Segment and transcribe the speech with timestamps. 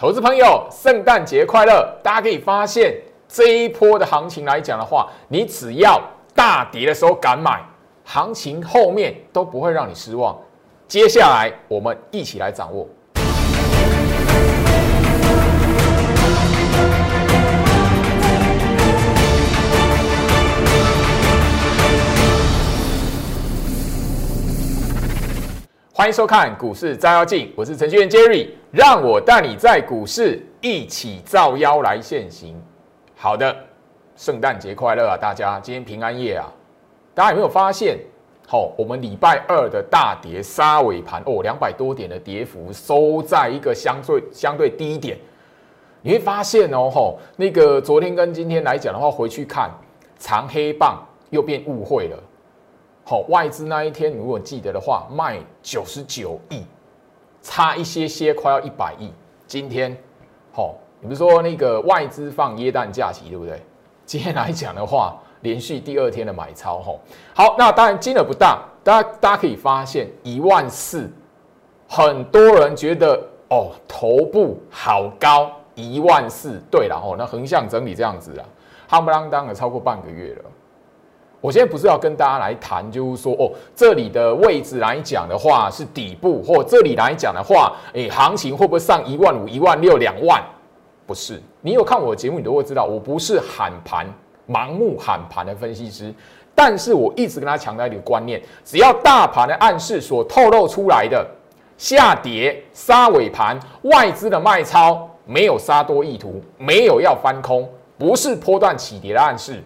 [0.00, 1.92] 投资朋友，圣诞节快乐！
[2.04, 2.94] 大家可以发现，
[3.26, 6.00] 这一波的行情来讲的话，你只要
[6.36, 7.60] 大跌的时候敢买，
[8.04, 10.38] 行情后面都不会让你失望。
[10.86, 12.86] 接下来，我们一起来掌握。
[25.98, 32.54] 欢迎收看股市照妖镜，我是程序员 Jerry，让我带你在股市一起照妖来现行。
[33.16, 33.52] 好的，
[34.14, 35.58] 圣诞节快乐啊，大家！
[35.58, 36.46] 今天平安夜啊，
[37.16, 37.98] 大家有没有发现？
[38.46, 45.18] 好，我们礼拜二的大跌杀尾盘哦，两百多点的跌幅，收在一个相对相对低点。
[46.02, 49.68] 你会发现哦，吼，那个昨天跟今天来讲的话，回去看
[50.16, 52.16] 长黑棒又变误会了。
[53.08, 56.62] 好，外资那一天如果记得的话，卖九十九亿，
[57.40, 59.10] 差一些些，快要一百亿。
[59.46, 59.96] 今天，
[60.52, 63.62] 好，你不是说那个外资放耶诞假期，对不对？
[64.04, 67.00] 今天来讲的话，连续第二天的买超，吼，
[67.34, 71.10] 好，那当然金额不大，大家大家可以发现一万四，
[71.88, 73.18] 很多人觉得
[73.48, 78.44] 哦，头部好高，一万四，对了，哦，那横向整理这样子啊，
[78.86, 80.44] 夯不啷当的超过半个月了。
[81.40, 90.42] 我现在不是要跟大家来谈，就是说哦，这里的位置来讲的话是底部，或这里来讲的话，诶，行情会不会上一万五、一万六、两万？
[91.06, 94.06] 不是，你有看我的节目，你都会知道，我不是喊盘、
[94.48, 96.12] 盲目喊盘的分析师。
[96.54, 101.24] 但是我一直跟他强调一个观念：只要大盘的暗示所透露出来的
[101.76, 109.62] 下跌、杀尾盘、外资的卖超没有杀多意图，没有要翻空，不是波段起跌的暗示。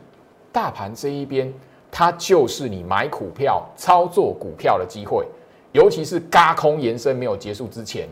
[0.53, 1.53] 大盘这一边，
[1.91, 5.27] 它就是你买股票、操作股票的机会，
[5.73, 8.07] 尤其是嘎空延伸没有结束之前，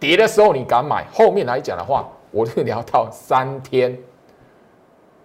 [0.00, 3.96] 跌的时候你敢买，后面来讲的话，我就聊到三天，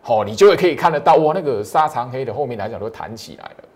[0.01, 3.66] 好，你就会可以看得到，哇，那个沙长黑的后面来讲都弹起来了。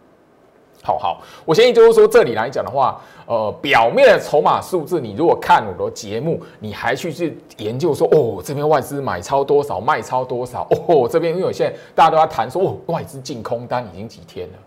[0.83, 14.57] 好好，我建议就是说，这里来讲的话，呃，表面的筹码数字，你如果看我的节目，你还去去研究说，哦，这边外资买超多少，卖超多少，哦，这边因为现在大家都在谈说，哦，外资净空单已经几天了，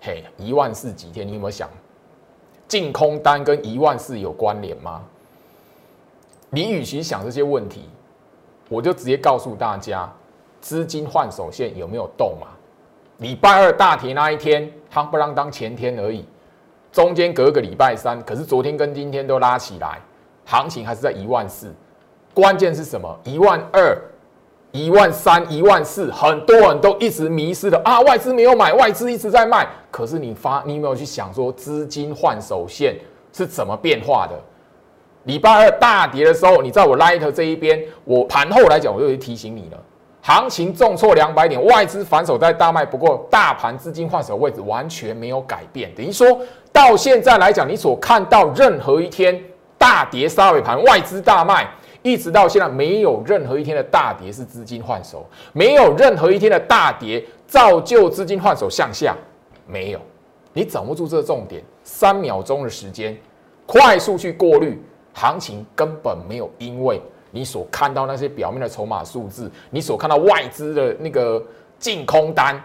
[0.00, 1.68] 嘿，一万四几天，你有没有想，
[2.66, 5.02] 净空单跟一万四有关联吗？
[6.50, 7.88] 你与其想这些问题，
[8.68, 10.12] 我就直接告诉大家，
[10.60, 12.48] 资金换手线有没有动嘛？
[13.18, 16.24] 礼拜二大跌那一天，夯不啷当前天而已，
[16.92, 20.00] 中间隔个礼拜三，可是昨天跟今天都拉起来，
[20.44, 21.72] 行情还是在一万四。
[22.34, 23.18] 关键是什么？
[23.24, 23.96] 一万二、
[24.70, 28.00] 一万三、一万四，很多人都一直迷失了啊！
[28.00, 29.66] 外资没有买，外资一直在卖。
[29.90, 32.96] 可是你发，你有没有去想说资金换手线
[33.32, 34.38] 是怎么变化的？
[35.24, 39.78] 礼拜二大跌的时候，你在我 Light 这一边，我盘后来讲，我就会提醒你了。
[40.24, 46.40] 行情重挫两百点，外资反手在大卖，不过大盘资金换手位置完全没有改变，等于说
[46.72, 49.38] 到现在来讲，你所看到任何一天
[49.76, 51.68] 大跌杀尾盘，外资大卖，
[52.02, 59.16] 一直到现在没有任何一天的大跌是资金换手，没有任何一天的大跌造就资金换手向下，
[59.66, 60.00] 没有，
[60.52, 63.18] 你掌握住这个重点，三秒钟的时间，
[63.66, 64.80] 快速去过滤，
[65.14, 67.02] 行情根本没有因为。
[67.34, 71.42] 你所看到那些表面的筹码数字，你所看到外资的那个
[71.78, 72.62] 净空单，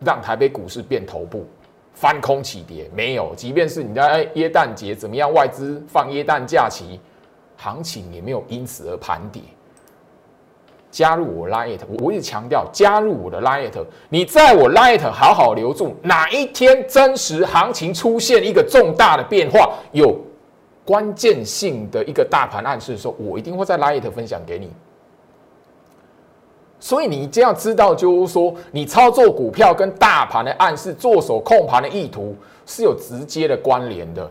[0.00, 1.46] 让台北股市变头部
[1.92, 3.34] 翻空起跌，没有。
[3.36, 6.98] 即便是你在耶诞节怎么样，外资放耶诞假期，
[7.58, 9.42] 行情也没有因此而盘跌。
[10.90, 20.18] 加入我 Lite，我一直强调加入我的 Lite，你在我 Lite 好好留住，哪一天真实行情出现一个重大的变化，有。
[20.88, 24.72] 关键性的一个大盘暗示的时候，我一定会在 Light 分享给你。
[26.80, 32.34] 所以你这样知道，就是说你操作股票跟大盘的暗示、做手控盘的意图
[32.64, 34.30] 是有直接的关联的。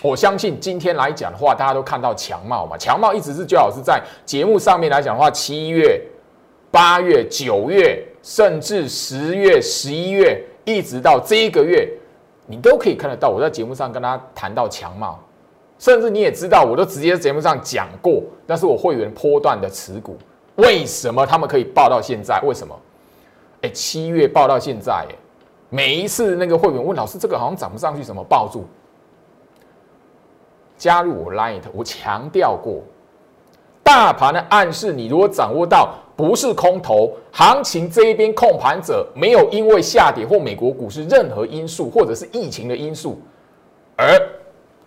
[0.00, 6.00] 我相信今天来讲的话，大家都看到强茂嘛，强茂一直是最好是在节目上面来讲的话，七月、
[6.70, 11.88] 八月、九月，甚至十月、十一月，一直到这一个月，
[12.46, 13.28] 你都可以看得到。
[13.28, 15.18] 我在节目上跟他谈到强茂。
[15.78, 20.16] 甚至你也知道，我都直接在节目上讲过，那是我会员波段的持股，
[20.54, 22.40] 为什么他们可以报到现在？
[22.40, 22.74] 为什么？
[23.60, 25.14] 哎，七月报到现在，哎，
[25.68, 28.64] 每一次那个会员问老师，这个好像涨不上去，什么抱住？
[30.78, 32.80] 加入我 Line，我强调过，
[33.82, 43.20] 大盘的暗示，你如果掌握到不是空头行情这一边控盘者没有因为下跌或美国股市任何因素，或者是疫情的因素
[43.96, 44.06] 而。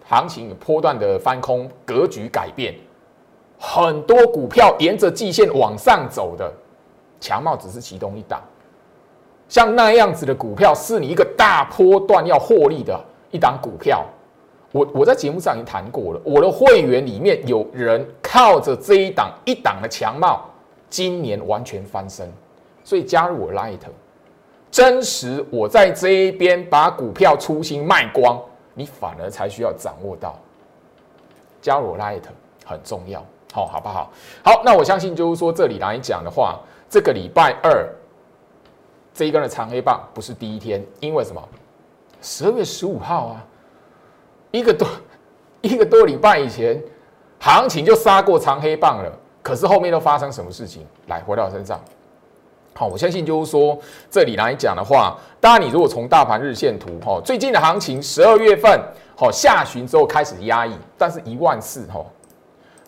[0.09, 2.73] 行情有波段的翻空格局改变，
[3.59, 6.51] 很多股票沿着季线往上走的，
[7.19, 8.41] 强茂只是其中一档。
[9.47, 14.03] 像那样子的股票，是你一个大波段要获利的一档股票。
[14.71, 20.43] 我我在节目上已经谈过了，我的会员里面有人靠着这一档一档的强茂，
[20.89, 22.27] 今年完全翻身，
[22.83, 23.77] 所以加入我 Light，
[24.71, 28.39] 真实我在这一边把股票出新卖光，
[28.73, 30.37] 你反而才需要掌握到，
[31.61, 32.21] 加入我 Light
[32.65, 33.23] 很重要，
[33.53, 34.11] 好好不好？
[34.43, 37.87] 好，那我相信就是说这里来讲的话，这个礼拜二
[39.13, 41.41] 这一根的长黑棒不是第一天，因为什么？
[42.21, 43.45] 十二月十五号啊。
[44.51, 44.87] 一个多
[45.61, 46.81] 一个多礼拜以前，
[47.39, 49.11] 行情就杀过长黑棒了。
[49.43, 50.85] 可是后面都发生什么事情？
[51.07, 51.79] 来回到我身上。
[52.73, 53.77] 好，我相信就是说，
[54.09, 58.79] 这里来讲的话，当然你如果从大盘日线图，哈，最近的行情，十二月份，
[59.17, 62.05] 好下旬之后开始压抑，但是一万四，哈，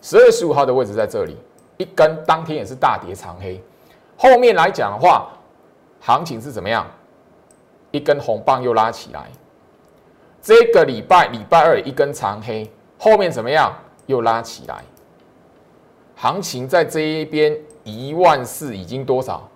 [0.01, 1.35] 十二月十五号的位置在这里，
[1.77, 3.61] 一根当天也是大跌长黑。
[4.15, 5.29] 后面来讲的话，
[5.99, 6.85] 行情是怎么样？
[7.91, 9.29] 一根红棒又拉起来。
[10.41, 13.75] 这个礼拜礼拜二一根长黑，后面怎么样？
[14.07, 14.83] 又拉起来，
[16.15, 19.47] 行情在这一边一万四已经多少？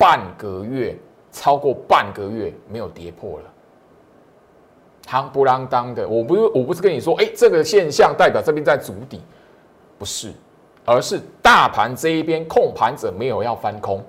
[0.00, 0.96] 半个月，
[1.30, 3.44] 超过半个月没有跌破了，
[5.06, 6.08] 夯不啷当的。
[6.08, 9.20] 我不是我不是跟你说，哎，这个现象代表这边在筑底，
[9.98, 10.32] 不是，
[10.86, 14.02] 而是大盘这一边控盘者没有要翻空，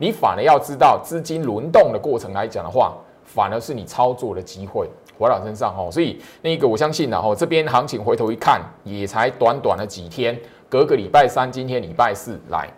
[0.00, 4.90] 你反而要知道资金轮动的过程来讲的话，反而是你操作的机会。
[5.18, 10.38] 回到身上哈，所以那个我相信呢，哈，这边行情回头一看，也才短短的几天，
[10.68, 12.68] 隔个礼拜三，今天礼拜四来，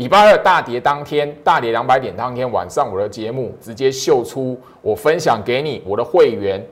[0.00, 6.66] 礼拜二大跌当天，大跌两百点当天晚上，我的节目直接秀出我分享给你我的会员，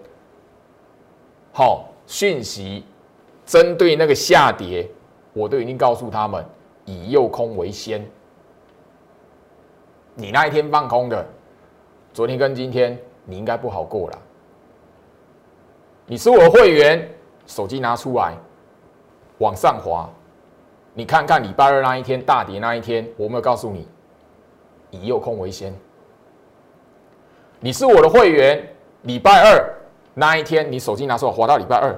[1.52, 2.86] 好讯息，
[3.44, 4.88] 针对那个下跌，
[5.34, 6.42] 我都已经告诉他们，
[6.86, 8.02] 以诱空为先，
[10.14, 11.26] 你那一天放空的，
[12.14, 14.18] 昨天跟今天，你应该不好过了。
[16.06, 17.06] 你是我的会员，
[17.46, 18.32] 手机拿出来，
[19.36, 20.08] 往上滑，
[20.98, 23.86] 你看看礼拜二那一天大跌那一天，我没有告诉你
[24.90, 25.72] 以诱空为先。
[27.60, 28.68] 你是我的会员，
[29.02, 29.72] 礼拜二
[30.12, 31.96] 那一天，你手机拿出来滑到礼拜二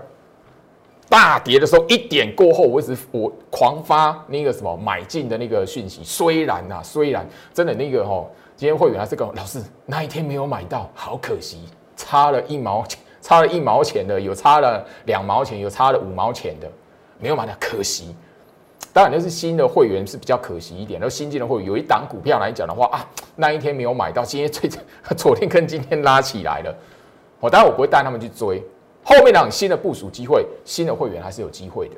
[1.09, 6.05] 大跌的时候，一点过后，我一直我狂发那个什么买进的那个讯息。
[6.05, 8.23] 虽然呐，虽然真的那个哈，
[8.55, 11.65] 今天会员还是跟我老师那一天没有买到，好可惜，
[11.97, 13.01] 差了一毛钱。
[13.23, 16.71] 差了一毛钱的，有差了两毛钱，有差了五毛钱的，
[17.19, 18.15] 没有买到，可惜。
[18.93, 23.07] 当然那是新的会员是比较可惜一点，而新进的会员有一档股票来讲的话啊，
[23.37, 24.69] 那一天没有买到，今天最
[25.17, 26.75] 昨天跟今天拉起来了。
[27.39, 28.63] 我当然我不会带他们去追，
[29.05, 31.95] 后面档新的部署机会，新的会员还是有机会的。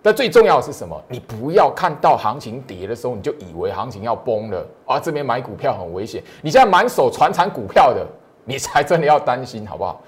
[0.00, 1.02] 但最重要的是什么？
[1.08, 4.98] 你不要看到行情跌的时候，你就以为行情要崩了啊！
[4.98, 8.06] 这边买股票很危险，你现在满手传产股票的，
[8.44, 10.00] 你才真的要担心，好不好？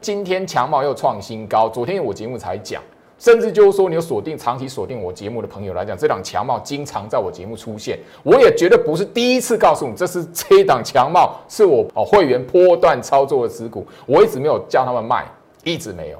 [0.00, 2.82] 今天强茂又创新高，昨天我节目才讲，
[3.18, 15.26] 甚至就是说你有锁定长期锁定我节目的朋友来讲，这档强帽经常在我节目出现，我也绝对不是第一次告诉你，这是这一档强帽是我哦会员波段操作的持股，我一直没有叫他们卖，
[15.64, 16.18] 一直没有，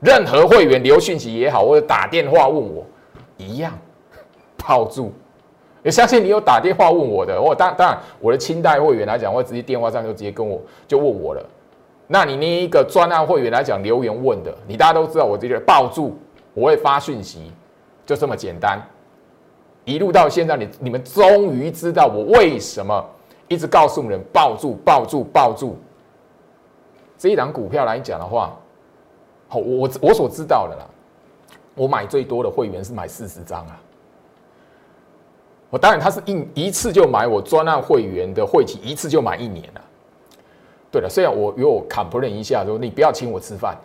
[0.00, 2.84] 任何会员留讯息也好，或者打电话问我，
[3.36, 3.72] 一样
[4.58, 5.12] 套住，
[5.84, 11.42] 也相信你有打电话问我的，我当当然我的清代会员来讲，我直接电话上就直接跟我就问我了。
[12.12, 16.18] 那你那一个专案会员来讲留言问的，你大家都知道，我这个抱住，
[16.54, 17.52] 我会发讯息，
[18.04, 18.80] 就这么简单。
[19.84, 23.04] 一路到现在，你你们终于知道我为什么
[23.48, 25.78] 一直告诉人抱住、抱住、抱住。
[27.16, 28.56] 这一档股票来讲的话，
[29.48, 30.86] 好，我我所知道的啦，
[31.74, 33.80] 我买最多的会员是买四十张啊。
[35.70, 39.80] 我当然他是一一次就买我专案会员的会期，一次就买一年了。
[40.90, 43.76] 对了，虽然我有 complain 一下，说你不要请我吃饭，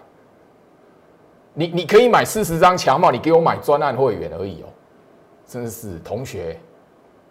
[1.56, 4.68] 你你可以买四十张强帽，你给我买专案会员而已哦，
[5.48, 6.60] 真是同学，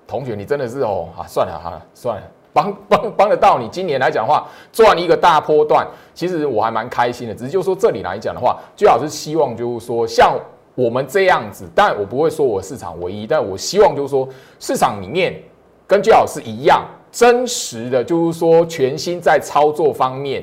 [0.07, 3.69] 同学，你真的是哦啊，算了哈，算了，帮帮帮得到你。
[3.69, 7.35] 今年来讲的话，赚一个大波段，其实我还蛮开心的。
[7.35, 10.39] 只是就说这里来讲的话，最好是希望就是说像
[10.75, 14.29] 我们这样子，但我不会说我市场唯一，但我希望就是说
[14.59, 15.39] 市场里面
[15.87, 16.83] 跟最好是一样。
[17.13, 20.43] 真实的，就是说全新在操作方面，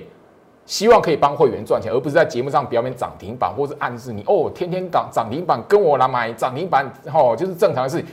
[0.66, 8.04] 希望可以帮会员赚钱，而不是在节目上表演涨停板，或是暗示你哦，天天涨涨停板跟我来买涨停板，哦，就是正常的事。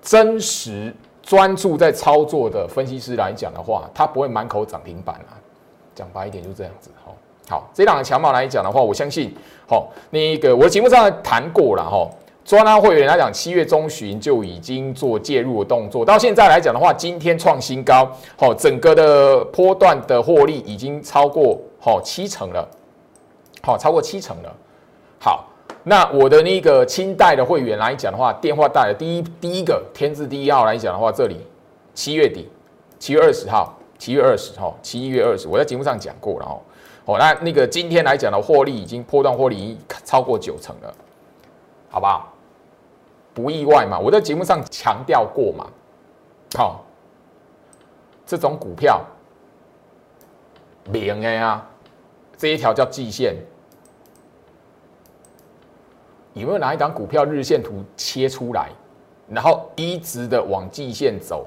[0.00, 5.34] 真实专注在操作的分析师来讲的话，他不会满口涨停板啊。
[5.94, 6.90] 讲白一点，就这样子。
[7.04, 7.10] 哈，
[7.48, 9.34] 好，这档的强貌来讲的话，我相信，
[9.68, 12.08] 好，那个我节目上谈过了哈。
[12.46, 22.68] 专案会员来讲，七月中旬就已经做介入的动作，到现在来讲的话，今天创新高，好，整个的波段的获利已经超过好七成了，
[23.62, 24.56] 好，超过七成了。
[25.18, 25.44] 好，
[25.82, 31.38] 那我的那个清代的会员来讲的话，电话带的第一第一个天字第一号来讲的话，这里
[31.94, 32.48] 七月底，
[33.00, 36.62] 七月二十号，七月二十号，七月二十，我在节目上讲过了哦。
[37.06, 40.94] 哦，那那个今天来讲的获利已经波段获利超过九成了，
[41.90, 42.32] 好不好？
[43.36, 45.66] 不意外嘛，我在节目上强调过嘛。
[46.56, 46.82] 好，
[48.24, 48.98] 这种股票，
[50.86, 51.68] 零 A 啊，
[52.38, 53.36] 这一条叫季线，
[56.32, 58.70] 有没有哪一张股票日线图切出来，
[59.28, 61.46] 然后一直的往季线走？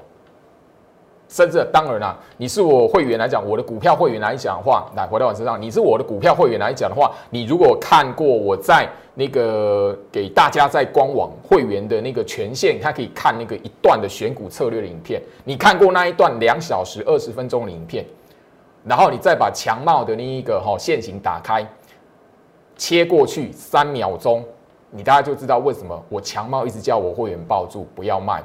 [1.29, 18.03] 甚至当然啦，你是我会员来讲，我的股票会员来讲的话，来回到我身上，你是我的股票会员来讲的话，你如果看过我在那个给大家在官网会员的那个权限，他可以看那个一段的选股策略的影片，你看过那一段两小时二十分钟的影片，
[18.83, 21.63] 然后你再把强茂的那一个哈线型打开，
[22.75, 24.43] 切过去三秒钟，
[24.89, 28.41] 你大家就知道为什么我强茂一直叫我会员抱住不要卖，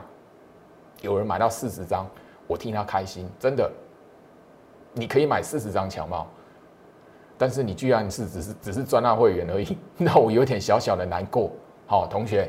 [1.00, 2.07] 有人买到四十张。
[2.47, 3.71] 我替他开心，真的。
[4.97, 6.25] 你可以买四十张强帽，
[7.37, 11.51] 但是你居然是只是只是专案会员而已， 那我有点小小的难过。
[11.85, 12.49] 好，同学，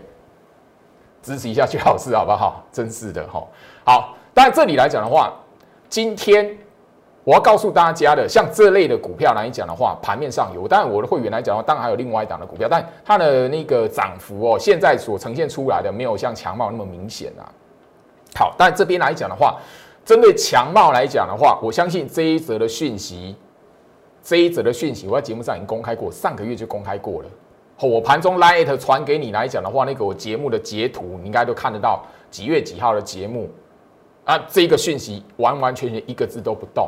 [1.24, 2.64] 支持一下去老师好不好？
[2.72, 3.44] 真是的哈。
[3.84, 5.34] 好，但这里来讲的话，
[5.90, 6.56] 今天
[7.24, 10.68] 我要告诉大家的，像这类的股票来讲的话，盘面上有。
[10.68, 17.50] 当然我的会员来讲的话，当然还有另外一档的股票，但它的那个涨幅哦，现在所呈现出来的没有像强茂那么明显啊。
[18.36, 19.60] 好，但这边来讲的话。
[20.05, 23.35] 针对强茂来讲的话，我相信这一则的讯息，
[24.21, 27.29] 这一则的讯息我在节目上已经公开过，上个月就公开过了。
[27.81, 33.50] 我盘中 light 传给你来讲的话，那个我节目的截图，你应该都看得到几月几号的节目
[34.25, 34.38] 啊？
[34.47, 36.88] 这个讯息完完全全一个字都不动。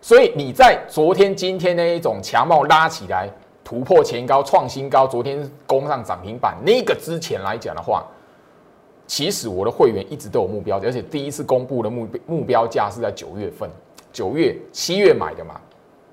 [0.00, 3.30] 所以你在昨天、今天那一种强茂拉起来
[3.62, 8.04] 突破前高、创新高，昨天攻上涨停板那个之前来讲的话。
[9.10, 13.68] 其实我的会员一直都有目标，而且第一次公布的目目标价是在九月份，
[14.12, 15.60] 九月、七月买的嘛。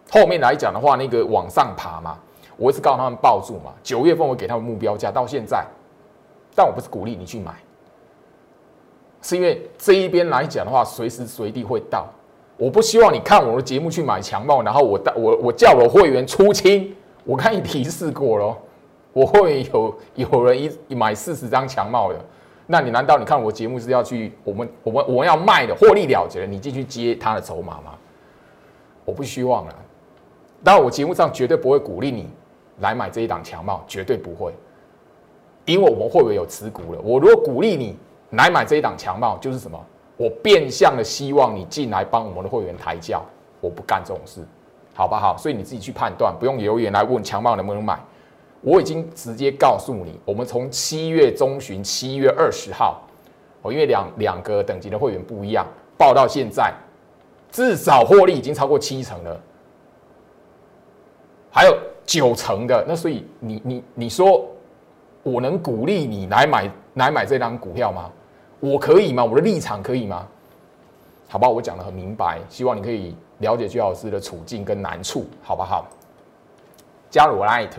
[0.10, 2.18] 后面来讲的话，那个往上爬嘛，
[2.58, 3.72] 我是告诉他们抱住嘛。
[3.84, 5.63] 九月份我给他们目标价，到现在，
[6.56, 7.51] 但我不是鼓励你去买，
[9.22, 12.08] 是因为这一边来讲的话，随时随地会到。
[12.58, 18.58] 我不希望你看我的节目去买强帽，然后我我我叫我会员出清，我看你提示过了，
[19.13, 22.20] 我会有有人一买四十张强帽的。
[22.70, 27.94] 那你难道你看我节目是要去我们我们我们要卖的获利了结了，你进去接他的筹码吗？
[29.06, 29.76] 我不希望了。
[30.64, 32.30] 当然我节目上绝对不会鼓励你
[32.80, 34.54] 来买这一档强帽，绝对不会，
[35.64, 37.00] 因为我们会不会有持股了？
[37.02, 37.98] 我如果鼓励你
[38.32, 39.80] 来买这一档强帽，就是什么？
[40.18, 43.24] 我变相的希望你进来帮我们的会员抬轿，
[43.62, 44.42] 我不干这种事，
[44.94, 45.38] 好不好？
[45.38, 47.98] 所以你自己去判断，不用留言来问强帽能不能买。
[48.68, 53.02] 我已经直接告诉你，我们从七月中旬，七月二十号，
[53.62, 55.66] 哦，因为两两个等级的会员不一样，
[55.98, 56.74] 报到现在，
[57.50, 59.42] 至少获利已经超过七成了，
[61.50, 64.46] 还有九成的，那所以你你你说，
[65.24, 68.12] 我能鼓励你来买来买这张股票吗？
[68.60, 69.24] 我可以吗？
[69.24, 70.28] 我的立场可以吗？
[71.30, 75.88] 好吧，我讲的很明白，希望你可以了解居老师的处境跟难处，好不好？
[77.10, 77.70] 加入我 Light。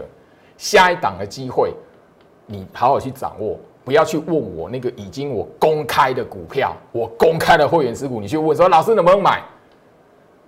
[0.58, 1.72] 下一档的机会，
[2.44, 9.42] 你好好去掌握，不要去问我那个已经我公开的股票，我公开的会员持股，你去问说老师能不能买？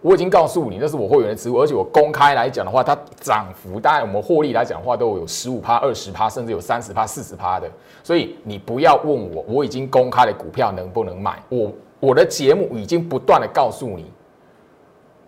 [0.02, 7.70] 我已经告诉你，那是我会员的持股，而且我公开来讲的话，它涨幅大概我们获利来讲的话，都有十五趴、二十趴，甚至有三十趴、四十趴的。
[8.02, 11.40] 所以你不要问我，我已经公开的股票能不能买？
[11.50, 14.10] 我我的节目已经不断的告诉你，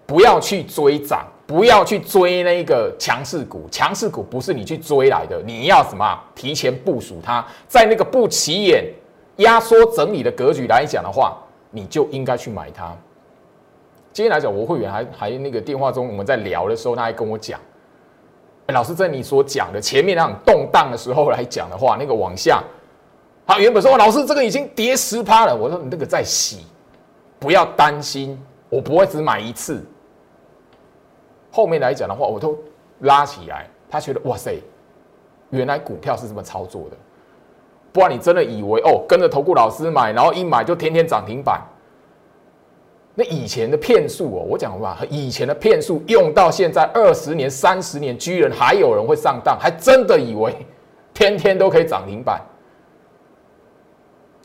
[0.06, 1.26] 不要去追涨。
[1.46, 6.18] 不要去追那个强势股，强势股不是你去追来的，你要什么？
[6.34, 8.84] 提前部署它，在那个不起眼、
[9.37, 11.37] 压缩整理的格局来讲的话，
[11.70, 12.96] 你就应该去买它。
[14.12, 17.58] 今天来讲，我会员还还那个电话中我们在聊的时候，他还跟我讲，
[18.68, 22.62] 老师在你所讲的前面那种动荡的时候来讲的话，那个往下，
[23.46, 26.64] 他原本说老师这个已经跌十趴了，我说你那个在洗，
[27.38, 29.84] 不要担心，我不会只买一次。
[31.52, 32.59] 后面来讲的话，我都
[33.00, 33.68] 拉起来。
[33.88, 34.59] 他觉得哇塞，
[35.50, 36.97] 原来股票是这么操作的。
[37.92, 41.61] 不然你真的以为哦，跟着投顾老师买，然后一买就天天涨停板。
[43.14, 50.56] 那以前的骗术哦，我讲吧，以前的骗术用到现在二十年、三十年，居然还有人会上当，还真的以为
[51.12, 52.40] 天天都可以涨停板，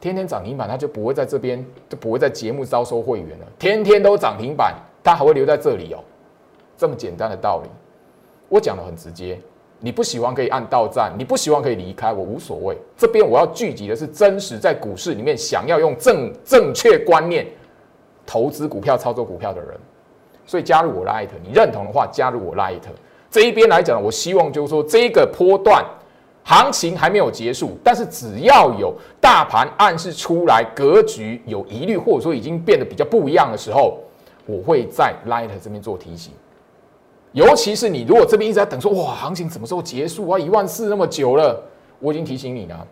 [0.01, 3.45] 天天涨停板，他就不会在这边，就不会在节目招收会员了。
[3.57, 6.03] 天天都涨停板，他还会留在这里哦，
[6.77, 7.69] 这么简单的道理，
[8.47, 9.39] 我讲的很直接。
[9.79, 12.77] 你不喜欢可以按到站，你不喜欢可以离开，我无所谓。
[12.95, 17.45] 这边我要聚集的是真实在股市里面想要用正正确观念。
[18.25, 19.69] 投资股票、操作股票的人，
[20.45, 22.81] 所以加入我 Light，你认同的话加入我 Light。
[23.31, 25.85] 这一边来讲，我希望就是说，这个波段
[26.43, 33.97] 行情还没有结束，但是只要有大盘暗示出来格局有疑虑，或者说已经变得比较不一样的时候，
[34.45, 36.33] 我会在 Light 这边做提醒。
[37.33, 40.39] 尤其是你如果这边一直在等说，哇，行情什么时候结束啊？
[40.39, 41.61] 一万四那么久了，
[41.99, 42.87] 我已经提醒你了。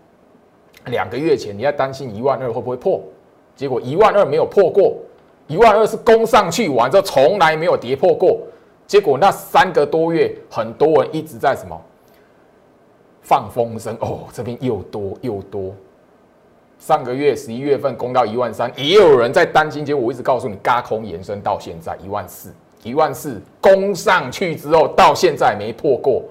[0.86, 3.02] 两个月前你在担心一万二会不会破，
[3.56, 4.96] 结果一万二没有破过。
[5.48, 8.40] 一万二是攻上去完之后从来没有跌破过，
[8.88, 11.80] 结果那三个多月很多人一直在什么
[13.22, 15.72] 放风声哦，这边又多又多。
[16.80, 22.52] 上个月十一月份攻到一万三，也有人在担心，结果我一直告诉你，嘎空延伸到现在一万四，
[22.86, 26.24] 一万四攻上去之后到现在没破过。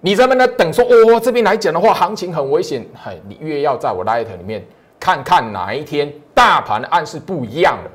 [0.00, 4.62] 你在那等说哦，这边来讲的话，行情很危险，嗨，你越要在我 light 里面
[5.00, 7.90] 看看哪一天大盘的暗示不一样了。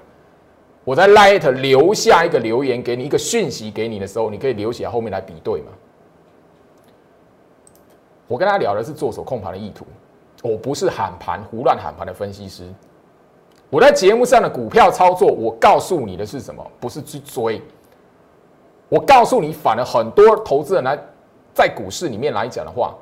[0.84, 5.67] 我在 Light 留下一个留言给你，一个讯息给你的时候，你可以留起来，后面来比对嘛。
[8.27, 9.86] 我跟他聊的是做手控盘的意图，
[10.41, 12.63] 我不是喊盘胡乱喊盘的分析师。
[13.71, 16.61] 我在节目上的股票操作，我告诉你的是什么？
[16.77, 17.61] 不是去追。
[18.89, 20.99] 我告诉你，反而很多投资人来
[21.53, 22.93] 在股市里面来讲的话，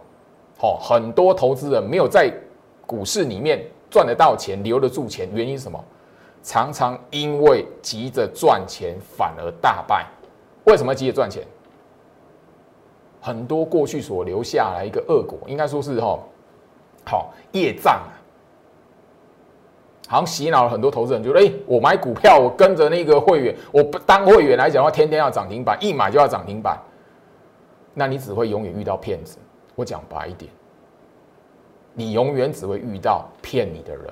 [0.59, 2.31] 好，很多投资人没有在
[2.85, 5.83] 股市里面赚得到钱、留得住钱，原因是什么？
[6.43, 10.05] 常常因为急着赚钱，反而大败。
[10.65, 11.43] 为什么急着赚钱？
[13.19, 16.19] 很多过去所留下来一个恶果，应该说是哈，
[17.03, 18.18] 好业障啊。
[20.09, 26.79] 好像洗脑了很多投资人，觉得哎，我买股票，我跟着那个会员，我不当会员来讲的话，天天要涨停板，一买就要涨停板。
[27.93, 29.37] 那你只会永远遇到骗子。
[29.75, 30.51] 我讲白一点，
[31.93, 34.11] 你永远只会遇到骗你的人。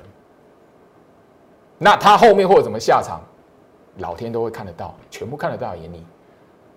[1.79, 3.19] 那他后面会有什么下场？
[3.97, 6.05] 老天都会看得到，全部看得到眼里。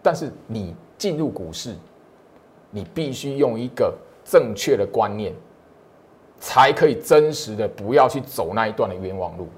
[0.02, 1.76] 但是你进入股市，
[2.70, 5.35] 你必须用一个正确的观念，
[6.40, 9.48] 才可以真实的不要去走那一段的冤枉路。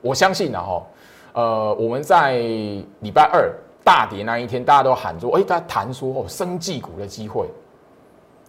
[0.00, 0.86] 我相信呢，哈，
[1.32, 7.48] 呃，我们在礼拜二大跌那一天，大家都喊说，哎，他谈说哦，生技股的机会，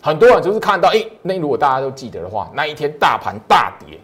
[0.02, 3.99] 很多人就是看到，哎，那如果大家都记得的话，那一天大盘大跌。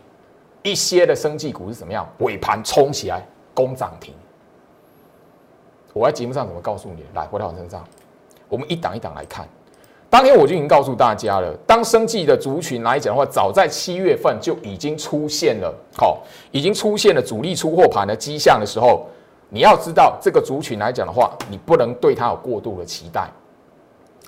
[0.62, 2.06] 一些的生技股是怎么样？
[2.18, 4.14] 尾盘冲起来攻涨停。
[5.94, 7.06] 我在节目上怎么告诉你？
[7.16, 7.82] 来，回到我身上，
[8.50, 9.48] 我们一档一档来看。
[10.10, 16.20] 当天我就已经告诉大家了，当生技的族群来讲的话，早在七月份就已经出现了，好，
[16.52, 19.06] 已经出现了主力出货盘的迹象的时候，
[19.50, 23.30] 你要知道这个族群来讲的话，你不能对它有过度的期待。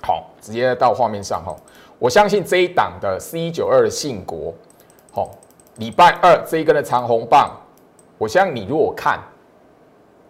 [0.02, 1.54] 好，直接到画面上哈，
[1.98, 4.54] 我相信这一档的 C 九二的信国，
[5.12, 5.30] 好。
[5.76, 7.50] 礼拜二这一根的长红棒，
[8.18, 9.18] 我相信你如果看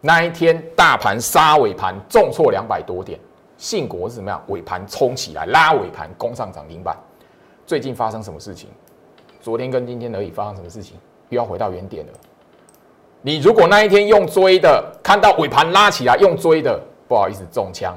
[0.01, 3.19] 那一天大盘杀尾盘重挫两百多点，
[3.62, 4.42] 信国是怎么样？
[4.48, 6.96] 尾盘冲起来拉尾盘攻上涨停板。
[7.64, 8.68] 最近发生什么事情？
[9.40, 10.96] 昨天跟今天而已发生什么事情？
[11.29, 12.12] 又要回到原点了。
[13.20, 17.96] 你如果那一天用追的，看到尾盘拉起来用追的，不好意思中枪，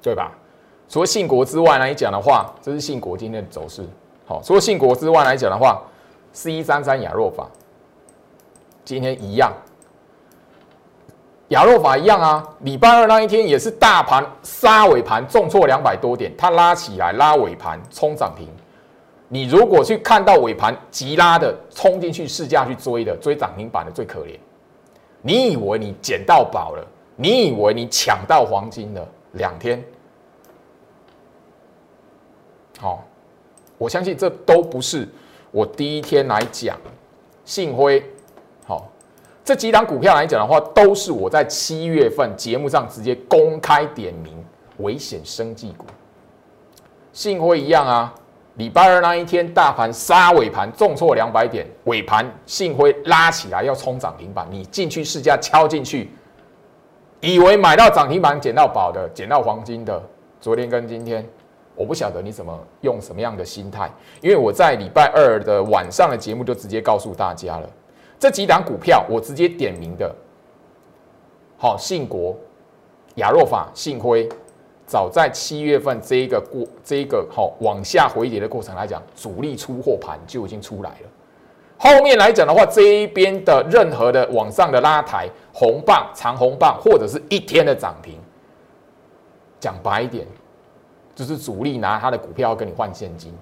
[0.00, 0.30] 对吧？
[0.88, 3.84] 除了信国之外来讲的话，这是信国今天的走势。
[4.24, 5.82] 好，除了信国之外来讲的话
[6.32, 7.50] ，C 三三亚若法
[8.84, 9.52] 今天一样，
[11.48, 12.48] 亚若法一样啊。
[12.60, 18.48] 礼拜二那一天也是大盘杀尾盘重挫两百多点，它拉起来拉尾盘冲涨停。
[19.28, 24.38] 你如果去看到尾盘急拉的冲进去试驾去追的追涨停板的最可怜。
[25.22, 26.86] 你以为你捡到宝了？
[27.16, 29.08] 你以为你抢到黄金了？
[29.32, 29.82] 两天，
[32.78, 33.04] 好。
[33.76, 35.06] 我相信这都不是
[35.50, 36.78] 我第一天来讲，
[37.44, 38.02] 幸亏，
[38.64, 38.88] 好，
[39.44, 44.32] 这几档股票来讲的话，都是我在七月份节目上直接公开点名
[44.78, 45.84] 危险生技股。
[47.12, 48.14] 信辉一样啊，
[48.54, 56.10] 礼拜二那一天大盘杀尾盘重挫两百点，尾盘信辉拉起来要冲涨停板，你进去试驾敲进去，
[57.20, 60.02] 以为买到涨停板捡到宝的，捡到黄金的，
[60.40, 61.24] 昨天跟今天。
[61.76, 67.68] 我不晓得你怎么用什么样的心态，因为我在礼拜二的晚上的节目就直接告诉大家了，
[68.18, 70.14] 这几档股票我直接点名的，
[71.58, 72.34] 好，信国、
[73.16, 74.26] 亚若法、信辉，
[74.86, 81.08] 早在七月份这一个过这一个好往下回跌的过程来讲，主力出货盘就已经出来了。
[81.76, 88.18] 后面来讲的话，这一边的任何的往上的拉抬、红棒、长红棒，或者是一天的涨停，
[89.60, 90.26] 讲白一点，
[91.14, 93.34] 就是主力拿他的股票要跟你换现金，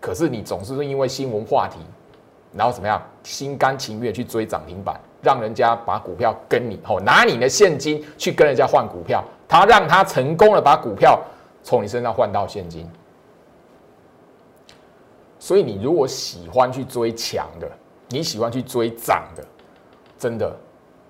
[0.00, 1.78] 可是你总是因为新闻话题。
[2.52, 3.00] 然后怎么样？
[3.22, 11.20] 心甘情愿去追涨停板，让人家把股票跟你吼，拿你的现金去跟人家换股票，他让他成功的把股票
[11.62, 12.88] 从你身上换到现金。
[15.38, 17.70] 所以你如果喜欢去追强的，
[18.08, 19.44] 你喜欢去追涨的，
[20.18, 20.54] 真的，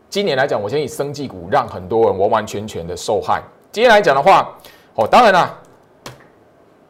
[0.09, 3.42] 今年来讲，我先以生技股让很多人完完全全的受害。
[3.72, 4.57] 今天来讲的话，
[4.94, 5.57] 哦，当然啦，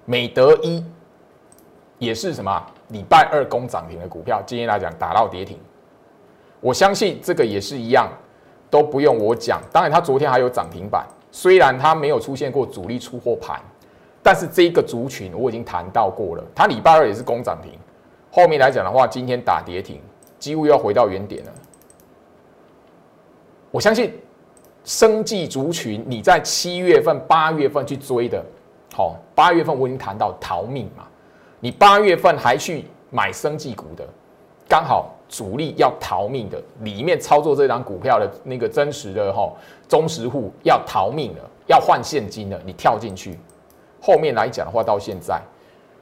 [0.07, 0.85] 美德一
[1.99, 2.67] 也是什么？
[2.91, 5.59] 礼拜二攻涨停的股票，今天来讲打到跌停，
[6.61, 8.09] 我相信这个也是一样，
[8.69, 9.61] 都不用我讲。
[9.73, 13.61] 当然，它昨天还有涨停板，虽然它没有出现过主力出货盘，
[14.23, 16.45] 但是这个族群我已经谈到过了。
[16.55, 17.73] 它礼拜二也是攻涨停，
[18.31, 20.01] 后面来讲的话，今天打跌停，
[20.39, 21.53] 几乎要回到原点了。
[23.71, 24.19] 我相信
[24.85, 28.45] 生计族群，你在七月份、八月份去追的，
[28.93, 31.07] 好，八月份我已经谈到逃命嘛。
[31.61, 34.05] 你八月份还去买生技股的，
[34.69, 39.53] 刚好主力要逃命的，里面操作这张股票的那个真实的哈
[39.89, 43.39] 忠实户要逃命了，要换现金了，你跳进去，
[44.01, 45.41] 后面来讲的话，到现在，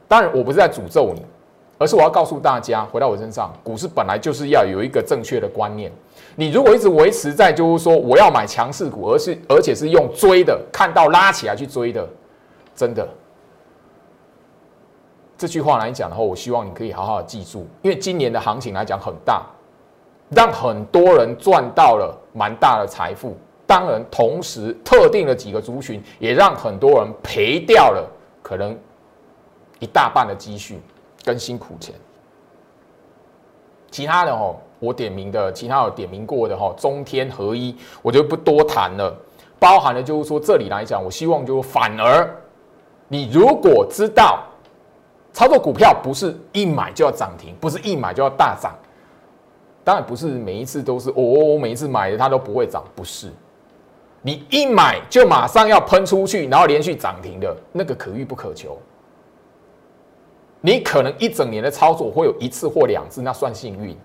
[0.07, 1.23] 当然我不是在诅咒你，
[1.77, 5.91] 而是我要告诉大家，回到我身上，股市本来就是要有一个正确的观念，
[6.37, 12.07] 你如果一直维持在就是说我要买强势股，而是而且是用追的，看到拉起来去追的，
[12.77, 13.09] 真的。
[15.39, 19.47] 这句话来讲的话，我希望你可以好好的记住，因为今年的行情来讲很大，
[20.31, 23.37] 让很多人赚到了蛮大的财富。
[23.65, 28.05] 当然，同时特定的几个族群也让很多人赔掉了
[28.43, 28.77] 可能
[29.79, 30.81] 一大半的积蓄
[31.23, 31.95] 跟辛苦钱。
[33.93, 39.17] 其他的哦，我点名的，其他有点名过的哈，中天合一，我就不多谈了。
[39.61, 42.29] 包含的就是说，这里来讲，我希望就反而
[43.07, 44.43] 你如果知道。
[45.33, 48.75] 操作股票不是一买就要涨停，不是一买就要大涨。
[49.85, 53.31] 当然不是每一次都是哦，我每一次买的它都不会涨，不是。
[54.21, 58.77] 你一买就马上要喷出去，然后连续涨停的那个可遇不可求。
[60.61, 63.97] 你可能一整年的操作会有一次或两次，那算幸运。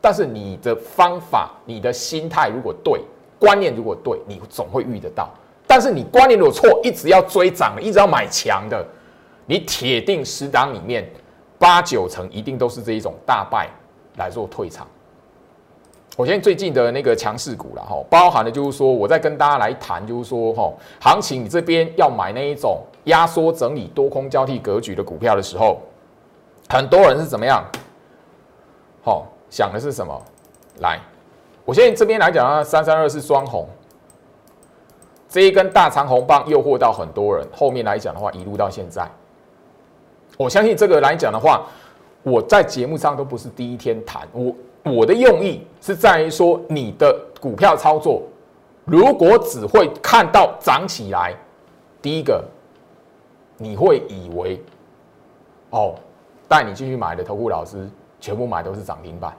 [0.00, 3.00] 但是你的方法、你的心态如果对，
[3.40, 5.30] 观念如果对，你总会遇得到。
[5.66, 8.86] 但是你观念如果错，一直要追涨，一直要买强的。
[9.46, 11.08] 你铁定十档里面
[11.58, 13.68] 八九成一定都是这一种大败
[14.16, 14.86] 来做退场。
[16.16, 25.78] 我现在最近的那个强势股了哈，包含的就是说我在跟大家来谈，就是说哈，行情你这边要买那一种压缩整理多空交替格局的股票的时候，
[26.68, 27.62] 很多人是怎么样？
[29.04, 30.18] 好，想的是什么？
[30.80, 30.98] 来，
[31.66, 33.68] 我现在这边来讲啊，三三二是双红，
[35.28, 39.06] 这一根大长红棒诱惑到很多人，后面来讲的话，一路到现在。
[40.36, 41.66] 我相信这个来讲的话，
[42.22, 44.28] 我在节目上都不是第一天谈。
[44.32, 48.22] 我我的用意是在于说，你的股票操作，
[48.84, 51.34] 如果只会看到涨起来，
[52.02, 52.44] 第一个，
[53.56, 54.62] 你会以为，
[55.70, 55.94] 哦，
[56.46, 57.88] 带你进去买的投顾老师
[58.20, 59.36] 全部买都是涨停板。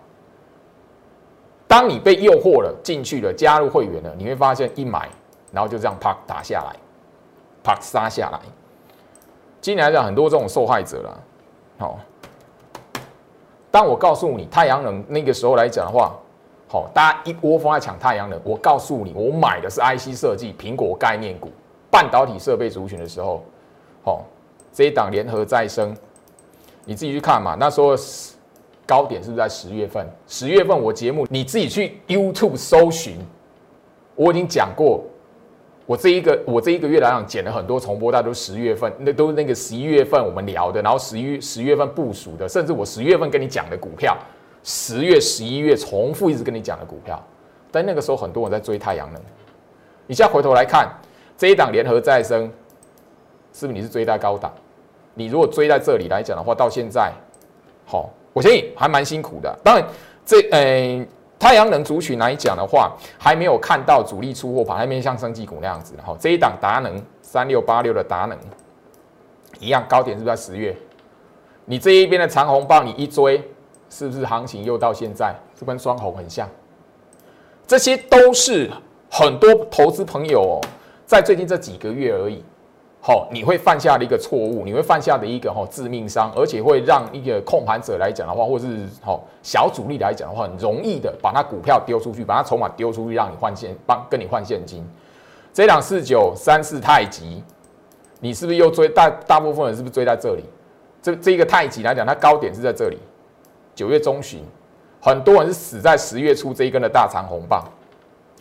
[1.68, 5.10] 当你被诱惑了进去了，加入会员了，你会发现一买，
[5.52, 6.76] 然后就这样啪打下来，
[7.64, 8.40] 啪杀下来。
[9.68, 11.24] 今年来讲，很多这种受害者了。
[11.78, 12.00] 好，
[13.70, 16.18] 当我告诉你太阳能那个时候来讲的话，
[16.70, 18.40] 好，大家一窝蜂在抢太阳能。
[18.46, 21.52] 我告诉你，我买的是 IC 设计、苹果概念股、
[21.92, 23.44] 半导体设备族群的时候，
[24.06, 24.24] 好，
[24.72, 25.94] 这一档联合再生，
[26.86, 27.58] 你自己去看嘛。
[27.60, 27.94] 那时候
[28.86, 30.08] 高点是不是在十月份？
[30.28, 33.18] 十月份我节目你自己去 YouTube 搜寻，
[34.16, 35.04] 我已经讲过。
[35.88, 44.18] 我这一个我这一个月来讲，减了很多重播，大都十月份，那都是那个十一月份我们聊的，然后十一十月份部署的，甚至我十月份跟你讲的股票，
[44.64, 47.26] 十月十一月重复一直跟你讲的股票，
[47.72, 49.22] 但那个时候很多人在追太阳能。
[50.08, 50.94] 你现在回头来看
[51.38, 52.52] 这一档联合再生，
[53.54, 54.52] 是不是你是追在高档？
[55.14, 57.14] 你如果追在这里来讲的话，到现在，
[57.86, 59.58] 好，我相信还蛮辛苦的。
[59.64, 59.88] 当然，
[60.26, 61.08] 这嗯。
[61.40, 65.94] 太阳能族群来讲的话，还没有看到主力出货盘，还没像生技股那样子。
[65.96, 68.38] 然后，这一档达能三六八六的达能
[69.60, 70.76] 一样，高点是在十月？
[71.66, 73.44] 你这一边的长红棒，你一追，
[73.90, 76.50] 是不是行情又到现在，这跟双红很像？
[77.68, 78.72] 这些都是
[79.12, 80.62] 很多投资朋友哦，
[81.06, 82.44] 在最近这几个月而已。
[83.08, 94.86] 好，你会犯下的一个错误，你会犯下的一个哈致命伤，而且会让一个控盘者来讲的话，或是好小主力来讲的话，很容易的把他股票丢出去，把他筹码丢出去，让你换现帮跟你换现金。
[95.54, 97.42] 这两四九三四太极，
[98.20, 100.44] 你是不是又追大大部分人是不是追在这里？
[101.02, 102.98] 这这一个太极来讲，它高点是在这里，
[103.74, 104.44] 九月中旬，
[105.02, 107.64] 很多人是死在十月初这一根的大长红棒，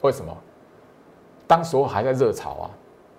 [0.01, 0.37] 为什么？
[1.47, 2.71] 当时候还在热炒啊。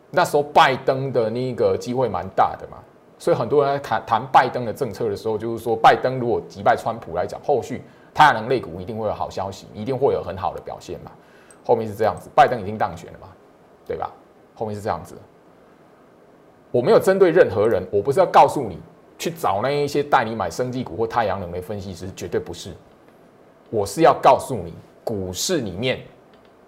[0.09, 2.77] 那时候拜登的那个机会蛮大的嘛，
[3.19, 11.11] 所以很多人在谈谈拜登的政策的时候，就是说拜登如果击败川普来讲，后续太阳能类股一定会有好消息，一定会有很好的表现嘛。
[11.65, 13.27] 后面是这样子，拜登已经当选了嘛，
[13.85, 14.09] 对吧？
[14.55, 15.15] 后面是这样子。
[16.71, 18.79] 我没有针对任何人，我不是要告诉你
[19.17, 22.71] 去找那一些带你买生技股或太阳能的分析师，绝对不是。
[23.69, 25.99] 我是要告诉你，股市里面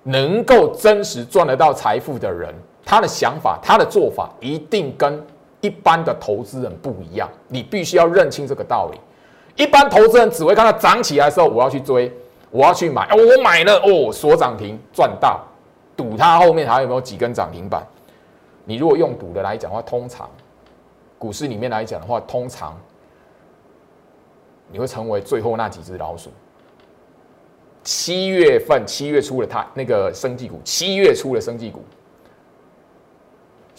[0.03, 2.53] 能够真实赚得到财富的人。
[2.89, 5.23] 他的想法，他的做法一定跟
[5.61, 8.99] 一般的投资人不一样，你必须要认清这个道理。
[9.63, 12.11] 一般投资人只会看到涨起来的时候，我要去追，
[12.49, 15.39] 我要去买，哦，我买了，哦，锁涨停赚到，
[15.95, 17.85] 赌它后面还有没有几根涨停板。
[18.65, 20.27] 你如果用赌的来讲的话，通常
[21.19, 22.75] 股市里面来讲的话，通常
[24.71, 26.31] 你会成为最后那几只老鼠。
[27.83, 31.83] 七月份七月初的它那个生技股，七月初的生技股。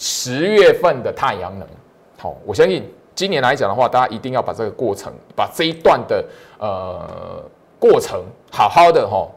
[0.03, 1.69] 十月份的太阳能，
[2.17, 6.25] 好，我相信今年来讲的话，大家一定要把这个过程，把这一段的
[6.59, 7.45] 呃
[7.79, 9.29] 过程，好好的哈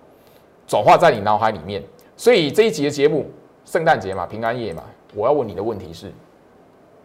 [0.65, 1.84] 转化在你脑海里面。
[2.15, 3.30] 所以这一集的节目，
[3.65, 6.10] 圣诞节嘛，平安夜嘛，我要问你的问题是：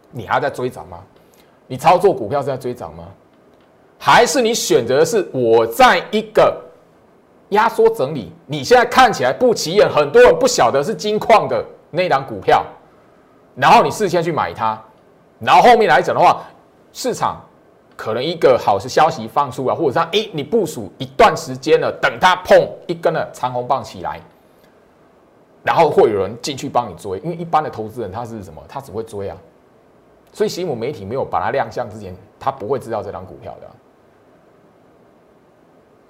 [0.09, 1.03] 你还在追涨吗？
[1.67, 3.03] 你操作股票是在追涨吗？
[3.97, 6.55] 还是你选择的是我在一个
[7.49, 8.31] 压缩整理？
[8.45, 12.65] 你现在看起来不起眼，很多人不晓得是金矿的那档股票。
[13.55, 14.81] 然后你事先去买它，
[15.39, 16.43] 然后后面来讲的话，
[16.93, 17.41] 市场
[17.95, 22.57] 可能一个好的消息放出来，或者说，哎，你部署一段时间了，等它碰
[22.87, 24.21] 一根的长红棒起来，
[25.63, 28.63] 然后会有人进去帮你追，因为一般的投资人他是什么？
[28.67, 29.37] 他只会追啊，
[30.31, 33.67] 所以新闻媒体没有把它亮相之前，他不会知道这张股票的。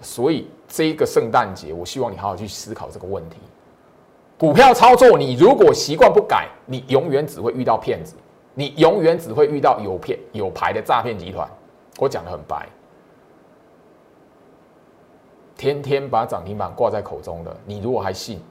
[0.01, 3.37] 所以这一个圣诞节，我希望你好好去思考这个问题。
[4.39, 8.15] 股票操作，你如果习惯不改，你永远只会遇到骗子，
[8.53, 11.45] 你永远只会遇到有骗有牌的诈骗集团。
[11.97, 12.65] 我讲的很白，
[15.57, 18.41] 天天把涨停板挂在口中的，你如果还信，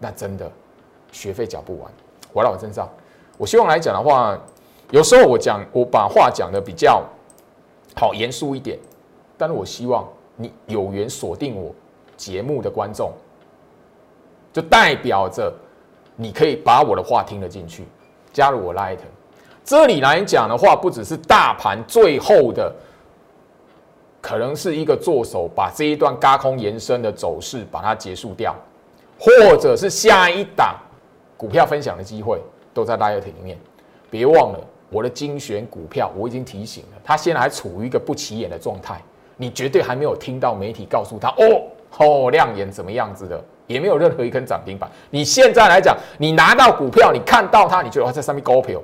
[0.00, 0.50] 那真的
[1.12, 1.88] 学费缴不完。
[2.34, 2.88] 回到我身上，
[3.38, 4.36] 我希望来讲的话，
[4.90, 7.04] 有时候我讲我把话讲的比较
[7.94, 8.76] 好严肃一点，
[9.38, 11.72] 但是我希望你有缘锁定我
[12.16, 13.12] 节目的观众。
[14.52, 15.52] 就代表着
[16.16, 17.84] 你可以把我的话听得进去，
[18.32, 18.98] 加入我 Light。
[19.64, 22.74] 这里来讲的话，不只是大盘最后的，
[24.20, 28.54] 可能是一个做手把这一段高空延伸的走势把它结束掉，
[29.18, 30.74] 或者是下一档
[31.36, 32.40] 股票分享的机会，
[32.74, 33.56] 都在 Light 里面。
[34.10, 34.58] 别忘了
[34.88, 39.00] 我的精选股票，我已经提醒了，它现在还处于一个不起眼的状态，
[39.36, 41.62] 你绝对还没有听到媒体告诉他哦
[41.98, 43.40] 哦亮眼怎么样子的。
[43.70, 44.90] 也没有任何一根涨停板。
[45.10, 48.82] 你现在来讲，你拿到股票，你看到它，你觉得在上面高票？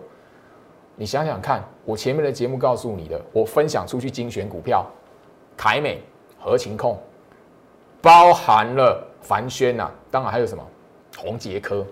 [0.95, 4.87] 你想想看，我前面的节目告诉你的，我分享出去精选股票，
[5.57, 6.01] 凯美、
[6.39, 6.97] 合情控，
[8.01, 10.65] 包含了凡轩呐，当然还有什么
[11.19, 11.85] 宏杰科。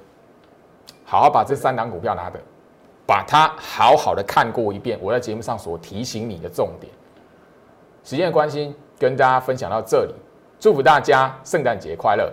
[1.04, 2.40] 好好把这三档股票拿的，
[3.04, 4.96] 把它好好的看过一遍。
[5.02, 6.92] 我在节目上所提醒你的重点，
[8.04, 10.14] 时间的关系，跟大家分享到这里。
[10.60, 12.32] 祝福大家圣诞节快乐！